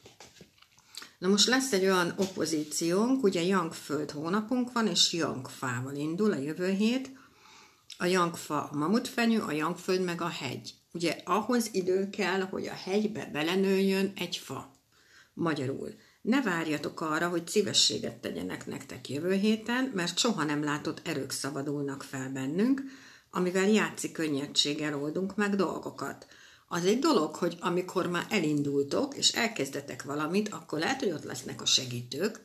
Na 1.18 1.28
most 1.28 1.48
lesz 1.48 1.72
egy 1.72 1.84
olyan 1.84 2.14
opozíciónk, 2.18 3.24
ugye 3.24 3.44
Jangföld 3.44 4.12
hónapunk 4.12 4.72
van, 4.72 4.88
és 4.88 5.14
Jangfával 5.14 5.96
indul 5.96 6.32
a 6.32 6.38
jövő 6.38 6.72
hét. 6.72 7.12
A 7.98 8.06
Jangfa 8.06 8.64
a 8.64 8.76
mamutfenyő, 8.76 9.42
a 9.42 9.52
Jangföld 9.52 10.02
meg 10.02 10.22
a 10.22 10.28
hegy. 10.28 10.80
Ugye 10.94 11.18
ahhoz 11.26 11.70
idő 11.72 12.10
kell, 12.10 12.42
hogy 12.42 12.68
a 12.68 12.74
hegybe 12.74 13.30
belenőjön 13.34 14.14
egy 14.16 14.38
fa. 14.38 14.72
Magyarul. 15.34 15.94
Ne 16.22 16.42
várjatok 16.42 17.02
arra, 17.02 17.30
hogy 17.30 17.48
szívességet 17.48 18.16
tegyenek 18.16 18.66
nektek 18.66 19.10
jövő 19.10 19.34
héten, 19.34 19.92
mert 19.94 20.18
soha 20.18 20.44
nem 20.44 20.64
látott 20.64 21.08
erők 21.08 21.32
szabadulnak 21.32 22.04
fel 22.04 22.30
bennünk, 22.30 22.82
amivel 23.32 23.68
játszik 23.68 24.12
könnyedséggel 24.12 25.02
oldunk 25.02 25.36
meg 25.36 25.56
dolgokat. 25.56 26.28
Az 26.68 26.86
egy 26.86 27.00
dolog, 27.00 27.36
hogy 27.36 27.58
amikor 27.60 28.08
már 28.08 28.26
elindultok, 28.30 29.18
és 29.18 29.32
elkezdetek 29.32 30.04
valamit, 30.04 30.50
akkor 30.50 30.80
lehet, 30.80 31.00
hogy 31.00 31.12
ott 31.12 31.24
lesznek 31.24 31.62
a 31.62 31.66
segítők, 31.66 32.40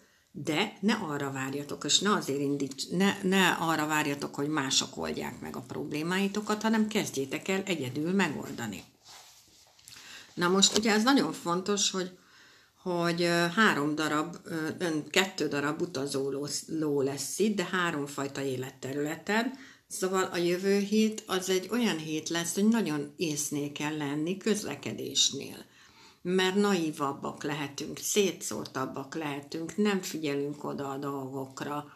de 0.44 0.76
ne 0.80 0.92
arra 0.92 1.30
várjatok, 1.30 1.84
és 1.84 1.98
ne 1.98 2.12
azért 2.12 2.40
indíts, 2.40 2.88
ne, 2.90 3.16
ne 3.22 3.48
arra 3.48 3.86
várjatok, 3.86 4.34
hogy 4.34 4.48
mások 4.48 4.96
oldják 4.96 5.40
meg 5.40 5.56
a 5.56 5.60
problémáitokat, 5.60 6.62
hanem 6.62 6.88
kezdjétek 6.88 7.48
el 7.48 7.62
egyedül 7.66 8.12
megoldani. 8.12 8.84
Na 10.34 10.48
most 10.48 10.78
ugye 10.78 10.92
ez 10.92 11.02
nagyon 11.02 11.32
fontos, 11.32 11.90
hogy, 11.90 12.18
hogy 12.82 13.28
három 13.54 13.94
darab, 13.94 14.36
kettő 15.10 15.48
darab 15.48 15.80
utazó 15.80 16.30
ló 16.66 17.00
lesz 17.00 17.38
itt, 17.38 17.56
de 17.56 17.68
háromfajta 17.70 18.42
életterületen, 18.42 19.52
Szóval 19.88 20.22
a 20.32 20.36
jövő 20.36 20.78
hét 20.78 21.22
az 21.26 21.48
egy 21.48 21.68
olyan 21.70 21.98
hét 21.98 22.28
lesz, 22.28 22.54
hogy 22.54 22.68
nagyon 22.68 23.12
észnél 23.16 23.72
kell 23.72 23.96
lenni 23.96 24.36
közlekedésnél 24.36 25.64
mert 26.28 26.54
naívabbak 26.54 27.42
lehetünk, 27.42 27.98
szétszórtabbak 27.98 29.14
lehetünk, 29.14 29.76
nem 29.76 30.02
figyelünk 30.02 30.64
oda 30.64 30.90
a 30.90 30.96
dolgokra. 30.96 31.92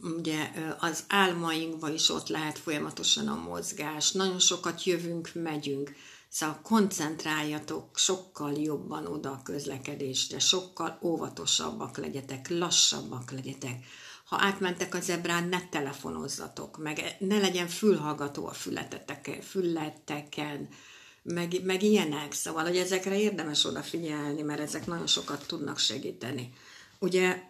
Ugye 0.00 0.50
az 0.78 1.04
álmainkban 1.08 1.92
is 1.92 2.08
ott 2.08 2.28
lehet 2.28 2.58
folyamatosan 2.58 3.28
a 3.28 3.34
mozgás, 3.34 4.12
nagyon 4.12 4.38
sokat 4.38 4.84
jövünk, 4.84 5.30
megyünk, 5.34 5.92
szóval 6.28 6.60
koncentráljatok 6.62 7.98
sokkal 7.98 8.52
jobban 8.52 9.06
oda 9.06 9.30
a 9.30 9.42
közlekedésre, 9.42 10.38
sokkal 10.38 10.98
óvatosabbak 11.02 11.96
legyetek, 11.96 12.48
lassabbak 12.48 13.30
legyetek. 13.30 13.84
Ha 14.24 14.36
átmentek 14.40 14.94
az 14.94 15.10
ebrán, 15.10 15.48
ne 15.48 15.68
telefonozzatok, 15.68 16.78
meg 16.78 17.16
ne 17.18 17.38
legyen 17.38 17.68
fülhallgató 17.68 18.46
a 18.46 18.52
fületeteken, 18.52 19.40
fületeken, 19.40 20.68
meg, 21.34 21.64
meg 21.64 21.82
ilyenek, 21.82 22.32
szóval, 22.32 22.64
hogy 22.64 22.76
ezekre 22.76 23.18
érdemes 23.18 23.64
odafigyelni, 23.64 24.42
mert 24.42 24.60
ezek 24.60 24.86
nagyon 24.86 25.06
sokat 25.06 25.46
tudnak 25.46 25.78
segíteni. 25.78 26.52
Ugye 26.98 27.42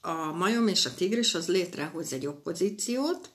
a 0.00 0.32
majom 0.32 0.68
és 0.68 0.86
a 0.86 0.94
tigris 0.94 1.34
az 1.34 1.48
létrehoz 1.48 2.12
egy 2.12 2.26
oppozíciót, 2.26 3.30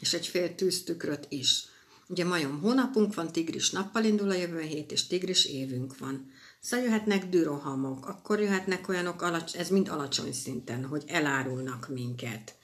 és 0.00 0.12
egy 0.12 0.26
fél 0.26 0.54
tűztükröt 0.54 1.26
is. 1.28 1.64
Ugye 2.08 2.24
majom 2.24 2.60
hónapunk 2.60 3.14
van, 3.14 3.32
tigris 3.32 3.70
nappal 3.70 4.04
indul 4.04 4.30
a 4.30 4.34
jövő 4.34 4.60
hét, 4.60 4.92
és 4.92 5.06
tigris 5.06 5.44
évünk 5.44 5.98
van. 5.98 6.30
Szóval 6.60 6.86
jöhetnek 6.86 7.28
dürohamok, 7.28 8.06
akkor 8.08 8.40
jöhetnek 8.40 8.88
olyanok, 8.88 9.30
ez 9.52 9.68
mind 9.68 9.88
alacsony 9.88 10.32
szinten, 10.32 10.84
hogy 10.84 11.02
elárulnak 11.06 11.88
minket. 11.88 12.54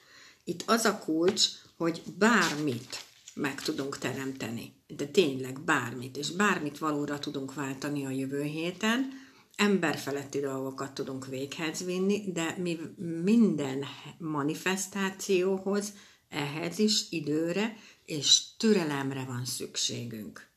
Itt 0.43 0.63
az 0.65 0.85
a 0.85 0.97
kulcs, 0.97 1.47
hogy 1.77 2.01
bármit, 2.17 3.05
meg 3.35 3.61
tudunk 3.61 3.97
teremteni. 3.97 4.73
De 4.87 5.05
tényleg 5.05 5.61
bármit, 5.61 6.17
és 6.17 6.31
bármit 6.31 6.77
valóra 6.77 7.19
tudunk 7.19 7.53
váltani 7.53 8.05
a 8.05 8.09
jövő 8.09 8.43
héten, 8.43 9.09
emberfeletti 9.55 10.39
dolgokat 10.39 10.93
tudunk 10.93 11.27
véghez 11.27 11.83
vinni, 11.83 12.31
de 12.31 12.55
mi 12.57 12.79
minden 13.23 13.85
manifestációhoz 14.17 15.93
ehhez 16.29 16.79
is 16.79 17.01
időre 17.09 17.77
és 18.05 18.55
türelemre 18.57 19.23
van 19.23 19.45
szükségünk. 19.45 20.51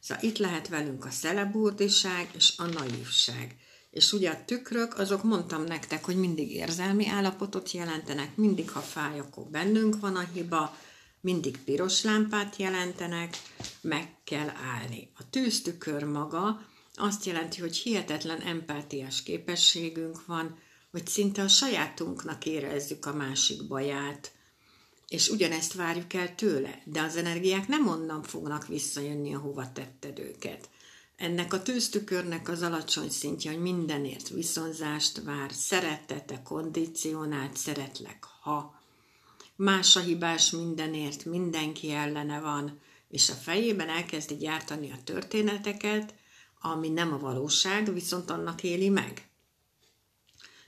Szóval 0.00 0.24
itt 0.24 0.38
lehet 0.38 0.68
velünk 0.68 1.04
a 1.04 1.10
szeleburdiság 1.10 2.30
és 2.34 2.52
a 2.56 2.64
naívság. 2.64 3.56
És 3.90 4.12
ugye 4.12 4.30
a 4.30 4.44
tükrök, 4.44 4.98
azok 4.98 5.22
mondtam 5.22 5.64
nektek, 5.64 6.04
hogy 6.04 6.16
mindig 6.16 6.52
érzelmi 6.52 7.08
állapotot 7.08 7.70
jelentenek, 7.70 8.36
mindig 8.36 8.70
ha 8.70 8.80
fáj, 8.80 9.18
akkor 9.18 9.44
bennünk 9.44 10.00
van 10.00 10.16
a 10.16 10.28
hiba, 10.32 10.76
mindig 11.26 11.58
piros 11.64 12.02
lámpát 12.02 12.56
jelentenek, 12.56 13.36
meg 13.80 14.14
kell 14.24 14.48
állni. 14.48 15.10
A 15.18 15.30
tűztükör 15.30 16.02
maga 16.02 16.60
azt 16.94 17.24
jelenti, 17.24 17.60
hogy 17.60 17.76
hihetetlen 17.76 18.40
empátiás 18.40 19.22
képességünk 19.22 20.26
van, 20.26 20.58
hogy 20.90 21.06
szinte 21.06 21.42
a 21.42 21.48
sajátunknak 21.48 22.46
érezzük 22.46 23.06
a 23.06 23.14
másik 23.14 23.66
baját, 23.66 24.32
és 25.08 25.28
ugyanezt 25.28 25.72
várjuk 25.72 26.12
el 26.12 26.34
tőle, 26.34 26.82
de 26.84 27.00
az 27.00 27.16
energiák 27.16 27.68
nem 27.68 27.88
onnan 27.88 28.22
fognak 28.22 28.66
visszajönni, 28.66 29.34
ahova 29.34 29.72
tetted 29.72 30.18
őket. 30.18 30.68
Ennek 31.16 31.52
a 31.52 31.62
tűztükörnek 31.62 32.48
az 32.48 32.62
alacsony 32.62 33.10
szintje, 33.10 33.50
hogy 33.50 33.60
mindenért 33.60 34.28
viszonzást 34.28 35.22
vár, 35.22 35.52
szeretete, 35.52 36.42
kondicionált, 36.42 37.56
szeretlek, 37.56 38.24
ha 38.40 38.84
más 39.56 39.96
a 39.96 40.00
hibás 40.00 40.50
mindenért, 40.50 41.24
mindenki 41.24 41.92
ellene 41.92 42.40
van, 42.40 42.80
és 43.08 43.30
a 43.30 43.34
fejében 43.34 43.88
elkezdi 43.88 44.36
gyártani 44.36 44.90
a 44.92 45.02
történeteket, 45.04 46.14
ami 46.60 46.88
nem 46.88 47.12
a 47.12 47.18
valóság, 47.18 47.92
viszont 47.92 48.30
annak 48.30 48.62
éli 48.62 48.88
meg. 48.88 49.28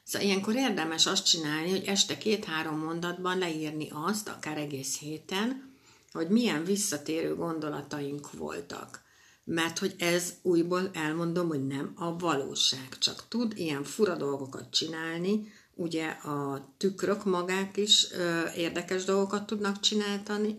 Szóval 0.03 0.29
ilyenkor 0.29 0.55
érdemes 0.55 1.07
azt 1.07 1.27
csinálni, 1.27 1.71
hogy 1.71 1.85
este 1.85 2.19
két-három 2.19 2.79
mondatban 2.79 3.39
leírni 3.39 3.89
azt, 3.93 4.29
akár 4.29 4.59
egész 4.59 4.99
héten, 4.99 5.77
hogy 6.13 6.29
milyen 6.29 6.65
visszatérő 6.65 7.35
gondolataink 7.35 8.33
voltak. 8.33 9.03
Mert 9.45 9.79
hogy 9.79 9.95
ez 9.99 10.35
újból 10.43 10.91
elmondom, 10.93 11.49
hogy 11.49 11.67
nem 11.67 11.93
a 11.97 12.17
valóság, 12.17 12.99
csak 12.99 13.29
tud 13.29 13.53
ilyen 13.57 13.85
fura 13.85 14.17
dolgokat 14.17 14.71
csinálni, 14.71 15.53
ugye 15.79 16.07
a 16.07 16.69
tükrök 16.77 17.25
magák 17.25 17.77
is 17.77 18.13
ö, 18.13 18.51
érdekes 18.57 19.05
dolgokat 19.05 19.47
tudnak 19.47 19.81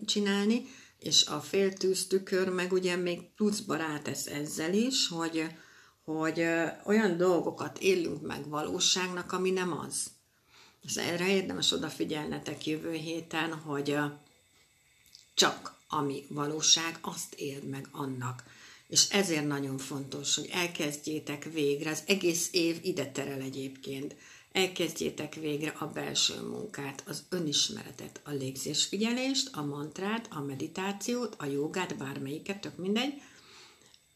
csinálni, 0.04 0.66
és 0.98 1.26
a 1.26 1.40
féltűz 1.40 2.06
tükör 2.06 2.48
meg 2.48 2.72
ugye 2.72 2.96
még 2.96 3.20
pluszba 3.36 3.76
rátesz 3.76 4.26
ezzel 4.26 4.74
is, 4.74 5.08
hogy, 5.08 5.46
hogy 6.04 6.40
ö, 6.40 6.66
olyan 6.84 7.16
dolgokat 7.16 7.78
élünk 7.78 8.26
meg 8.26 8.48
valóságnak, 8.48 9.32
ami 9.32 9.50
nem 9.50 9.78
az. 9.78 10.06
Ez 10.86 10.96
erre 10.96 11.28
érdemes 11.28 11.72
odafigyelnetek 11.72 12.66
jövő 12.66 12.92
héten, 12.92 13.54
hogy 13.54 13.90
ö, 13.90 14.04
csak 15.34 15.78
ami 15.88 16.24
valóság, 16.28 16.98
azt 17.00 17.34
éld 17.34 17.64
meg 17.64 17.88
annak. 17.92 18.44
És 18.88 19.08
ezért 19.08 19.46
nagyon 19.46 19.78
fontos, 19.78 20.34
hogy 20.34 20.48
elkezdjétek 20.52 21.44
végre, 21.44 21.90
az 21.90 22.02
egész 22.06 22.48
év 22.52 22.78
ide 22.82 23.06
terel 23.10 23.40
egyébként 23.40 24.16
elkezdjétek 24.52 25.34
végre 25.34 25.74
a 25.78 25.86
belső 25.86 26.40
munkát, 26.40 27.02
az 27.06 27.22
önismeretet, 27.28 28.20
a 28.24 28.30
légzésfigyelést, 28.30 29.56
a 29.56 29.64
mantrát, 29.64 30.28
a 30.30 30.40
meditációt, 30.40 31.34
a 31.38 31.44
jogát, 31.44 31.96
bármelyiket, 31.96 32.60
tök 32.60 32.76
mindegy, 32.76 33.22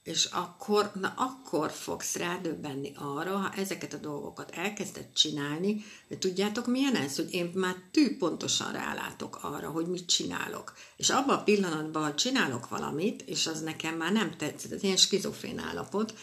És 0.03 0.25
akkor, 0.25 0.91
na 0.95 1.15
akkor 1.17 1.71
fogsz 1.71 2.17
rádöbbenni 2.17 2.93
arra, 2.97 3.37
ha 3.37 3.53
ezeket 3.53 3.93
a 3.93 3.97
dolgokat 3.97 4.51
elkezded 4.51 5.13
csinálni, 5.13 5.85
de 6.09 6.19
tudjátok 6.19 6.67
milyen 6.67 6.95
ez, 6.95 7.17
hogy 7.17 7.35
én 7.35 7.51
már 7.55 7.77
tű 7.91 8.17
pontosan 8.17 8.73
rálátok 8.73 9.39
arra, 9.43 9.71
hogy 9.71 9.87
mit 9.87 10.07
csinálok. 10.07 10.73
És 10.97 11.11
abban 11.11 11.37
a 11.37 11.43
pillanatban, 11.43 12.03
ha 12.03 12.15
csinálok 12.15 12.69
valamit, 12.69 13.23
és 13.23 13.47
az 13.47 13.61
nekem 13.61 13.97
már 13.97 14.13
nem 14.13 14.37
tetszik, 14.37 14.73
ez 14.73 14.83
ilyen 14.83 14.97
skizofrén 14.97 15.59
állapot, 15.59 16.15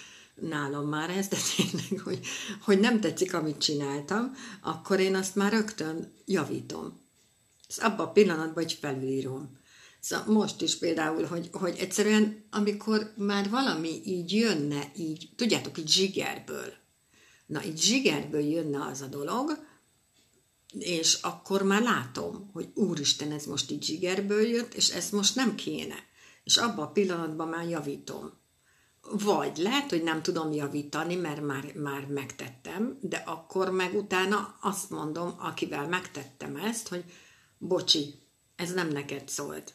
nálam 0.42 0.88
már 0.88 1.10
ez, 1.10 1.28
de 1.28 1.38
tényleg, 1.56 2.00
hogy, 2.04 2.20
hogy 2.62 2.80
nem 2.80 3.00
tetszik, 3.00 3.34
amit 3.34 3.58
csináltam, 3.58 4.36
akkor 4.62 5.00
én 5.00 5.16
azt 5.16 5.36
már 5.36 5.52
rögtön 5.52 6.14
javítom. 6.26 7.00
Ez 7.68 7.78
abban 7.78 8.08
a 8.08 8.12
pillanatban, 8.12 8.64
hogy 8.64 8.78
felülírom. 8.82 9.60
Szóval 10.00 10.34
most 10.34 10.62
is 10.62 10.78
például, 10.78 11.26
hogy, 11.26 11.50
hogy 11.52 11.76
egyszerűen, 11.80 12.46
amikor 12.50 13.14
már 13.18 13.50
valami 13.50 14.02
így 14.06 14.34
jönne, 14.34 14.92
így, 14.96 15.30
tudjátok, 15.36 15.78
így 15.78 15.90
zsigerből, 15.90 16.74
na 17.46 17.64
így 17.64 17.82
zsigerből 17.82 18.42
jönne 18.42 18.86
az 18.86 19.02
a 19.02 19.08
dolog, 19.08 19.70
és 20.80 21.14
akkor 21.22 21.64
már 21.64 21.82
látom, 21.82 22.50
hogy 22.54 22.70
úristen, 22.74 23.32
ez 23.32 23.46
most 23.46 23.72
így 23.72 23.84
zsigerből 23.84 24.48
jött, 24.48 24.74
és 24.74 24.90
ez 24.90 25.10
most 25.10 25.36
nem 25.36 25.56
kéne. 25.56 25.96
És 26.44 26.58
abban 26.58 26.86
a 26.86 26.92
pillanatban 26.92 27.48
már 27.48 27.70
javítom. 27.70 28.41
Vagy 29.10 29.58
lehet, 29.58 29.90
hogy 29.90 30.04
nem 30.04 30.22
tudom 30.22 30.52
javítani, 30.52 31.16
mert 31.16 31.42
már, 31.42 31.74
már 31.74 32.06
megtettem, 32.06 32.98
de 33.02 33.18
akkor 33.18 33.70
meg 33.70 33.96
utána 33.96 34.58
azt 34.62 34.90
mondom, 34.90 35.36
akivel 35.40 35.88
megtettem 35.88 36.56
ezt, 36.56 36.88
hogy 36.88 37.04
bocsi, 37.58 38.14
ez 38.56 38.74
nem 38.74 38.88
neked 38.88 39.30
szólt. 39.30 39.74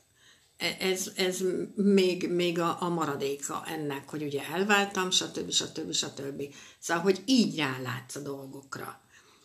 E, 0.57 0.77
ez, 0.81 1.13
ez 1.17 1.41
még, 1.75 2.31
még 2.31 2.59
a, 2.59 2.83
a 2.83 2.89
maradéka 2.89 3.65
ennek, 3.67 4.09
hogy 4.09 4.23
ugye 4.23 4.43
elváltam, 4.53 5.11
stb. 5.11 5.51
stb. 5.51 5.93
stb. 5.93 6.43
Szóval, 6.79 7.03
hogy 7.03 7.23
így 7.27 7.57
rálátsz 7.57 8.17
a 8.17 8.21
dolgokra. 8.21 9.01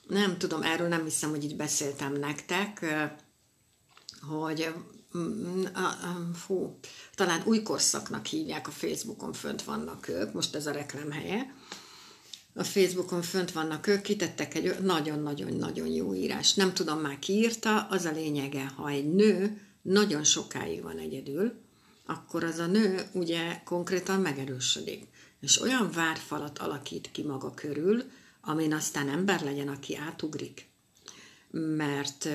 Nem 0.08 0.38
tudom, 0.38 0.62
erről 0.62 0.88
nem 0.88 1.04
hiszem, 1.04 1.30
hogy 1.30 1.44
így 1.44 1.56
beszéltem 1.56 2.14
nektek, 2.14 2.86
hogy 4.30 4.74
fú, 6.34 6.80
talán 7.16 7.42
új 7.46 7.62
korszaknak 7.62 8.26
hívják 8.26 8.68
a 8.68 8.72
Facebookon, 8.72 9.34
fönt 9.34 9.64
vannak 9.64 10.08
ők, 10.08 10.34
most 10.34 10.56
ez 10.56 10.68
a 10.68 10.72
reklám 10.72 11.12
helye. 11.12 11.56
A 12.54 12.64
Facebookon 12.64 13.22
fönt 13.22 13.52
vannak 13.52 13.88
ők, 13.88 14.02
kitettek 14.02 14.56
egy 14.56 14.80
nagyon-nagyon-nagyon 14.80 15.88
jó 15.88 16.14
írás. 16.14 16.54
Nem 16.54 16.74
tudom 16.74 17.00
már 17.00 17.20
ki 17.20 17.34
írta, 17.34 17.88
az 17.90 18.06
a 18.06 18.12
lényege, 18.12 18.66
ha 18.66 18.90
egy 18.90 19.14
nő 19.14 19.62
nagyon 19.82 20.24
sokáig 20.24 20.82
van 20.82 20.98
egyedül, 20.98 21.54
akkor 22.06 22.44
az 22.44 22.58
a 22.58 22.66
nő 22.66 23.02
ugye 23.12 23.62
konkrétan 23.66 24.20
megerősödik. 24.20 25.08
És 25.42 25.62
olyan 25.62 25.92
várfalat 25.92 26.58
alakít 26.58 27.10
ki 27.12 27.24
maga 27.24 27.54
körül, 27.54 28.04
amin 28.42 28.74
aztán 28.74 29.10
ember 29.10 29.44
legyen, 29.44 29.68
aki 29.68 29.96
átugrik. 29.96 30.70
Mert 31.52 32.30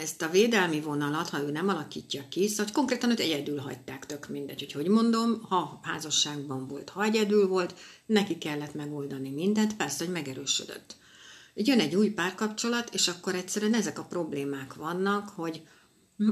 ezt 0.00 0.22
a 0.22 0.28
védelmi 0.28 0.80
vonalat, 0.80 1.28
ha 1.28 1.40
ő 1.42 1.50
nem 1.50 1.68
alakítja 1.68 2.28
ki, 2.28 2.48
szóval 2.48 2.72
konkrétan 2.72 3.10
őt 3.10 3.20
egyedül 3.20 3.58
hagyták, 3.58 4.06
tök 4.06 4.28
mindegy, 4.28 4.60
hogy 4.60 4.72
hogy 4.72 4.88
mondom, 4.88 5.42
ha 5.42 5.80
házasságban 5.82 6.66
volt, 6.66 6.88
ha 6.88 7.04
egyedül 7.04 7.48
volt, 7.48 7.74
neki 8.06 8.38
kellett 8.38 8.74
megoldani 8.74 9.30
mindent, 9.30 9.76
persze, 9.76 10.04
hogy 10.04 10.12
megerősödött. 10.12 10.96
Jön 11.54 11.80
egy 11.80 11.94
új 11.94 12.08
párkapcsolat, 12.08 12.94
és 12.94 13.08
akkor 13.08 13.34
egyszerűen 13.34 13.74
ezek 13.74 13.98
a 13.98 14.04
problémák 14.04 14.74
vannak, 14.74 15.28
hogy 15.28 15.62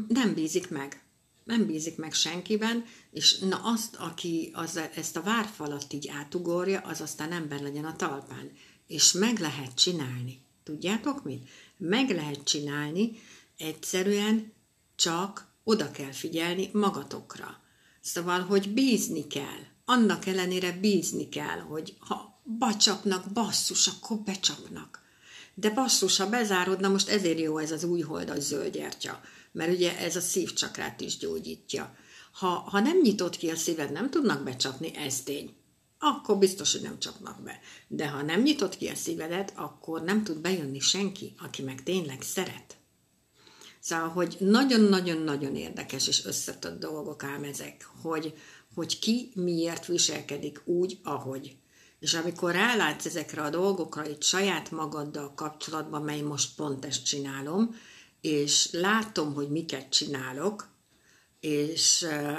nem 0.08 0.34
bízik 0.34 0.70
meg. 0.70 1.02
Nem 1.44 1.66
bízik 1.66 1.96
meg 1.96 2.12
senkiben, 2.12 2.84
és 3.10 3.38
na 3.38 3.60
azt, 3.62 3.96
aki 3.96 4.50
az, 4.52 4.80
ezt 4.94 5.16
a 5.16 5.22
várfalat 5.22 5.92
így 5.92 6.08
átugorja, 6.08 6.80
az 6.80 7.00
aztán 7.00 7.32
ember 7.32 7.60
legyen 7.60 7.84
a 7.84 7.96
talpán. 7.96 8.50
És 8.86 9.12
meg 9.12 9.38
lehet 9.38 9.74
csinálni. 9.74 10.40
Tudjátok 10.64 11.24
mit? 11.24 11.48
Meg 11.76 12.10
lehet 12.10 12.44
csinálni, 12.44 13.12
egyszerűen 13.60 14.52
csak 14.96 15.48
oda 15.64 15.90
kell 15.90 16.12
figyelni 16.12 16.70
magatokra. 16.72 17.60
Szóval, 18.00 18.40
hogy 18.40 18.72
bízni 18.72 19.26
kell. 19.26 19.58
Annak 19.84 20.26
ellenére 20.26 20.72
bízni 20.72 21.28
kell, 21.28 21.58
hogy 21.58 21.96
ha 21.98 22.42
bacsapnak, 22.58 23.32
basszus, 23.32 23.86
akkor 23.86 24.16
becsapnak. 24.16 25.02
De 25.54 25.70
basszus, 25.70 26.16
ha 26.16 26.28
bezárod, 26.28 26.80
na 26.80 26.88
most 26.88 27.08
ezért 27.08 27.38
jó 27.38 27.58
ez 27.58 27.70
az 27.70 27.84
új 27.84 28.00
holdas 28.00 28.42
zöldgyertya, 28.42 29.20
mert 29.52 29.72
ugye 29.72 29.98
ez 29.98 30.16
a 30.16 30.20
szívcsakrát 30.20 31.00
is 31.00 31.16
gyógyítja. 31.16 31.96
Ha, 32.32 32.46
ha 32.46 32.80
nem 32.80 33.00
nyitott 33.00 33.36
ki 33.36 33.50
a 33.50 33.56
szíved, 33.56 33.92
nem 33.92 34.10
tudnak 34.10 34.42
becsapni, 34.42 34.96
ez 34.96 35.22
tény. 35.22 35.54
Akkor 35.98 36.38
biztos, 36.38 36.72
hogy 36.72 36.82
nem 36.82 36.98
csapnak 36.98 37.42
be. 37.42 37.60
De 37.88 38.08
ha 38.08 38.22
nem 38.22 38.42
nyitott 38.42 38.76
ki 38.76 38.88
a 38.88 38.94
szívedet, 38.94 39.52
akkor 39.56 40.02
nem 40.02 40.24
tud 40.24 40.38
bejönni 40.38 40.78
senki, 40.78 41.34
aki 41.38 41.62
meg 41.62 41.82
tényleg 41.82 42.22
szeret. 42.22 42.79
Szóval, 43.80 44.08
hogy 44.08 44.36
nagyon-nagyon-nagyon 44.38 45.56
érdekes 45.56 46.08
és 46.08 46.24
összetett 46.24 46.78
dolgok 46.78 47.24
ám 47.24 47.44
ezek, 47.44 47.88
hogy, 48.02 48.34
hogy 48.74 48.98
ki 48.98 49.32
miért 49.34 49.86
viselkedik 49.86 50.62
úgy, 50.64 50.98
ahogy. 51.02 51.56
És 52.00 52.14
amikor 52.14 52.52
rálátsz 52.52 53.06
ezekre 53.06 53.42
a 53.42 53.50
dolgokra 53.50 54.08
itt 54.08 54.22
saját 54.22 54.70
magaddal 54.70 55.34
kapcsolatban, 55.34 56.02
mely 56.02 56.20
most 56.20 56.54
pont 56.56 56.84
ezt 56.84 57.04
csinálom, 57.04 57.74
és 58.20 58.68
látom, 58.72 59.34
hogy 59.34 59.50
miket 59.50 59.88
csinálok, 59.88 60.69
és 61.40 62.02
uh, 62.02 62.38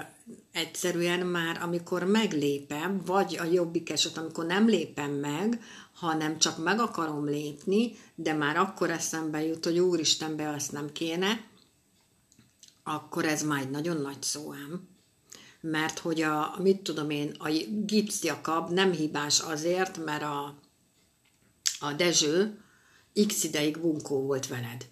egyszerűen 0.52 1.28
már 1.28 1.62
amikor 1.62 2.04
meglépem, 2.04 3.02
vagy 3.06 3.38
a 3.38 3.44
jobbik 3.44 3.90
eset, 3.90 4.18
amikor 4.18 4.46
nem 4.46 4.68
lépem 4.68 5.12
meg, 5.12 5.64
hanem 5.94 6.38
csak 6.38 6.64
meg 6.64 6.80
akarom 6.80 7.26
lépni, 7.26 7.92
de 8.16 8.34
már 8.34 8.58
akkor 8.58 8.90
eszembe 8.90 9.46
jut, 9.46 9.66
hogy 9.66 9.80
úristenbe 9.80 10.50
azt 10.50 10.72
nem 10.72 10.92
kéne, 10.92 11.44
akkor 12.84 13.26
ez 13.26 13.44
már 13.44 13.62
egy 13.62 13.70
nagyon 13.70 14.02
nagy 14.02 14.22
szó 14.22 14.54
ám 14.54 14.90
mert 15.62 16.00
hogy 16.00 16.22
a, 16.22 16.56
mit 16.60 16.82
tudom 16.82 17.10
én, 17.10 17.36
a 17.40 17.50
gipszjakab 17.86 18.72
nem 18.72 18.92
hibás 18.92 19.40
azért, 19.40 20.06
mert 20.06 20.24
a, 20.24 20.60
a 21.80 21.94
Dezső 21.94 22.62
x 23.28 23.44
ideig 23.44 23.80
bunkó 23.80 24.22
volt 24.22 24.48
veled. 24.48 24.86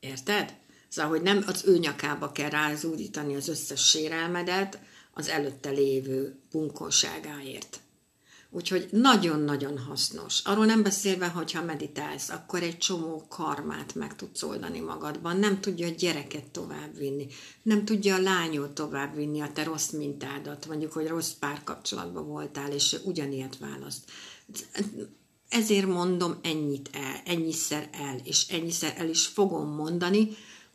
Érted? 0.00 0.54
Szóval, 0.96 1.10
hogy 1.10 1.22
nem 1.22 1.44
az 1.46 1.64
ő 1.66 1.78
nyakába 1.78 2.32
kell 2.32 2.48
rázúdítani 2.48 3.34
az 3.34 3.48
összes 3.48 3.88
sérelmedet 3.88 4.78
az 5.12 5.28
előtte 5.28 5.70
lévő 5.70 6.38
bunkóságáért. 6.50 7.80
Úgyhogy 8.50 8.88
nagyon-nagyon 8.90 9.78
hasznos. 9.78 10.40
Arról 10.44 10.64
nem 10.66 10.82
beszélve, 10.82 11.26
hogyha 11.26 11.64
meditálsz, 11.64 12.28
akkor 12.28 12.62
egy 12.62 12.78
csomó 12.78 13.26
karmát 13.28 13.94
meg 13.94 14.16
tudsz 14.16 14.42
oldani 14.42 14.80
magadban. 14.80 15.36
Nem 15.36 15.60
tudja 15.60 15.86
a 15.86 15.90
gyereket 15.90 16.50
továbbvinni, 16.50 17.26
nem 17.62 17.84
tudja 17.84 18.14
a 18.14 18.20
lányot 18.22 18.70
továbbvinni, 18.70 19.40
a 19.40 19.52
te 19.52 19.64
rossz 19.64 19.90
mintádat, 19.90 20.66
mondjuk, 20.66 20.92
hogy 20.92 21.06
rossz 21.06 21.32
párkapcsolatban 21.32 22.26
voltál, 22.26 22.72
és 22.72 22.96
ugyanilyet 23.04 23.58
választ. 23.58 24.10
Ezért 25.48 25.86
mondom 25.86 26.38
ennyit 26.42 26.90
el, 26.92 27.20
ennyiszer 27.24 27.88
el, 27.92 28.20
és 28.24 28.48
ennyiszer 28.48 28.94
el 28.96 29.08
is 29.08 29.26
fogom 29.26 29.74
mondani, 29.74 30.28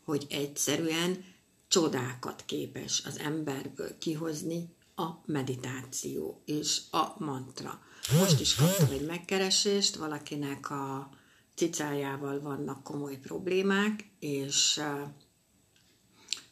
hogy 0.04 0.26
egyszerűen 0.30 1.24
csodákat 1.68 2.44
képes 2.46 3.02
az 3.06 3.20
emberből 3.20 3.98
kihozni 3.98 4.76
a 4.96 5.10
meditáció 5.26 6.42
és 6.46 6.82
a 6.92 7.06
mantra. 7.18 7.80
Most 8.20 8.40
is 8.40 8.56
kaptam 8.56 8.92
egy 8.92 9.06
megkeresést, 9.06 9.96
valakinek 9.96 10.70
a 10.70 11.10
cicájával 11.56 12.42
vannak 12.42 12.84
komoly 12.84 13.18
problémák, 13.18 14.10
és 14.20 14.82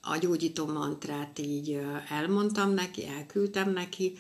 a 0.01 0.17
gyógyító 0.17 0.65
mantrát 0.65 1.39
így 1.39 1.79
elmondtam 2.09 2.73
neki, 2.73 3.07
elküldtem 3.07 3.69
neki, 3.71 4.17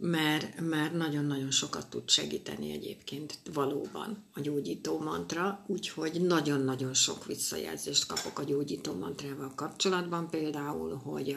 mert, 0.00 0.60
mert 0.60 0.92
nagyon-nagyon 0.92 1.50
sokat 1.50 1.90
tud 1.90 2.10
segíteni 2.10 2.72
egyébként 2.72 3.38
valóban 3.52 4.24
a 4.34 4.40
gyógyító 4.40 4.98
mantra, 4.98 5.64
úgyhogy 5.66 6.20
nagyon-nagyon 6.20 6.94
sok 6.94 7.26
visszajelzést 7.26 8.06
kapok 8.06 8.38
a 8.38 8.44
gyógyító 8.44 8.94
mantrával 8.94 9.52
kapcsolatban, 9.54 10.30
például, 10.30 10.94
hogy 10.94 11.36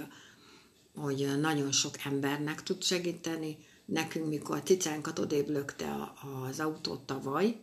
hogy 0.96 1.40
nagyon 1.40 1.72
sok 1.72 1.96
embernek 2.04 2.64
tud 2.64 2.84
segíteni. 2.84 3.58
Nekünk, 3.86 4.28
mikor 4.28 4.64
cicánkat 4.64 5.20
odébb 5.20 5.50
lökte 5.50 6.14
az 6.50 6.60
autót 6.60 7.00
tavaly, 7.00 7.60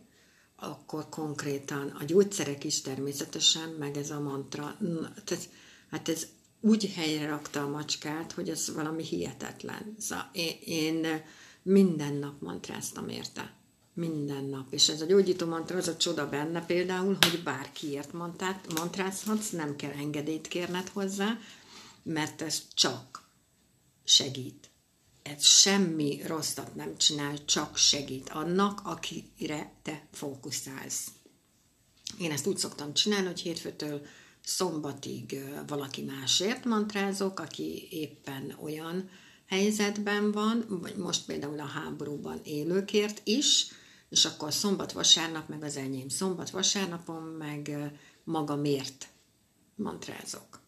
akkor 0.55 1.09
konkrétan 1.09 1.87
a 1.99 2.03
gyógyszerek 2.03 2.63
is 2.63 2.81
természetesen, 2.81 3.69
meg 3.69 3.97
ez 3.97 4.09
a 4.09 4.19
mantra, 4.19 4.77
tehát, 5.23 5.49
hát 5.89 6.09
ez 6.09 6.27
úgy 6.61 6.93
helyre 6.93 7.27
rakta 7.27 7.63
a 7.63 7.69
macskát, 7.69 8.31
hogy 8.31 8.49
ez 8.49 8.73
valami 8.73 9.03
hihetetlen. 9.03 9.95
Szóval 9.99 10.29
én, 10.33 10.57
én 10.65 11.23
minden 11.63 12.13
nap 12.13 12.41
mantráztam 12.41 13.09
érte. 13.09 13.53
Minden 13.93 14.43
nap. 14.43 14.73
És 14.73 14.89
ez 14.89 15.01
a 15.01 15.05
gyógyító 15.05 15.45
mantra, 15.45 15.77
az 15.77 15.87
a 15.87 15.97
csoda 15.97 16.29
benne 16.29 16.65
például, 16.65 17.17
hogy 17.21 17.43
bárkiért 17.43 18.13
mantrázhatsz, 18.75 19.49
nem 19.49 19.75
kell 19.75 19.91
engedélyt 19.91 20.47
kérned 20.47 20.87
hozzá, 20.87 21.37
mert 22.03 22.41
ez 22.41 22.61
csak 22.73 23.29
segít. 24.03 24.69
ez 25.23 25.45
semmi 25.45 26.21
rosszat 26.25 26.75
nem 26.75 26.97
csinál, 26.97 27.45
csak 27.45 27.77
segít 27.77 28.29
annak, 28.29 28.81
akire 28.83 29.73
te 29.81 30.07
fókuszálsz. 30.11 31.07
Én 32.19 32.31
ezt 32.31 32.47
úgy 32.47 32.57
szoktam 32.57 32.93
csinálni, 32.93 33.27
hogy 33.27 33.39
hétfőtől 33.39 34.01
szombatig 34.43 35.43
valaki 35.67 36.01
másért 36.01 36.65
mantrázok, 36.65 37.39
aki 37.39 37.87
éppen 37.91 38.57
olyan 38.61 39.09
helyzetben 39.47 40.31
van, 40.31 40.65
vagy 40.69 40.95
most 40.95 41.25
például 41.25 41.59
a 41.59 41.65
háborúban 41.65 42.39
élőkért 42.43 43.21
is, 43.23 43.67
és 44.09 44.25
akkor 44.25 44.53
szombat-vasárnap 44.53 45.47
meg 45.47 45.63
az 45.63 45.77
enyém. 45.77 46.09
Szombat-vasárnapon 46.09 47.23
meg 47.23 47.91
magamért 48.23 49.07
mantrázok. 49.75 50.59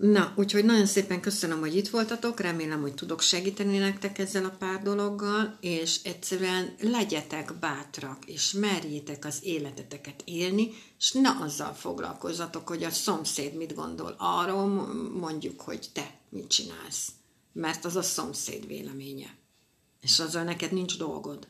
Na, 0.00 0.32
úgyhogy 0.36 0.64
nagyon 0.64 0.86
szépen 0.86 1.20
köszönöm, 1.20 1.60
hogy 1.60 1.76
itt 1.76 1.88
voltatok, 1.88 2.40
remélem, 2.40 2.80
hogy 2.80 2.94
tudok 2.94 3.20
segíteni 3.20 3.78
nektek 3.78 4.18
ezzel 4.18 4.44
a 4.44 4.56
pár 4.58 4.82
dologgal, 4.82 5.56
és 5.60 6.02
egyszerűen 6.02 6.74
legyetek 6.80 7.54
bátrak, 7.58 8.24
és 8.26 8.52
merjétek 8.52 9.24
az 9.24 9.38
életeteket 9.42 10.22
élni, 10.24 10.70
és 10.98 11.12
ne 11.12 11.30
azzal 11.40 11.72
foglalkozzatok, 11.72 12.68
hogy 12.68 12.84
a 12.84 12.90
szomszéd 12.90 13.54
mit 13.54 13.74
gondol 13.74 14.14
arról, 14.18 14.66
mondjuk, 15.18 15.60
hogy 15.60 15.88
te 15.92 16.18
mit 16.28 16.48
csinálsz. 16.48 17.08
Mert 17.52 17.84
az 17.84 17.96
a 17.96 18.02
szomszéd 18.02 18.66
véleménye. 18.66 19.36
És 20.00 20.18
azzal 20.18 20.42
neked 20.42 20.72
nincs 20.72 20.98
dolgod. 20.98 21.48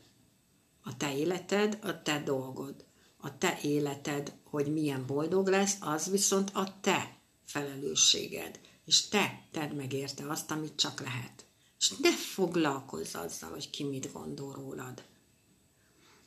A 0.82 0.96
te 0.96 1.16
életed, 1.16 1.78
a 1.82 2.02
te 2.02 2.22
dolgod. 2.24 2.74
A 3.20 3.38
te 3.38 3.58
életed, 3.62 4.32
hogy 4.44 4.72
milyen 4.72 5.06
boldog 5.06 5.48
lesz, 5.48 5.76
az 5.80 6.10
viszont 6.10 6.50
a 6.54 6.80
te 6.80 7.16
felelősséged, 7.48 8.60
és 8.84 9.08
te 9.08 9.46
tedd 9.50 9.74
meg 9.74 9.92
érte 9.92 10.30
azt, 10.30 10.50
amit 10.50 10.76
csak 10.76 11.00
lehet. 11.00 11.44
És 11.78 11.92
ne 12.02 12.16
foglalkozz 12.16 13.14
azzal, 13.14 13.50
hogy 13.50 13.70
ki 13.70 13.84
mit 13.84 14.12
gondol 14.12 14.52
rólad. 14.52 15.02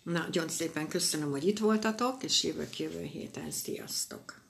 Nagyon 0.03 0.49
szépen 0.49 0.88
köszönöm, 0.88 1.31
hogy 1.31 1.47
itt 1.47 1.60
voltatok, 1.60 2.23
és 2.23 2.43
jövök 2.43 2.79
jövő 2.79 3.03
héten. 3.03 3.51
Sziasztok! 3.51 4.40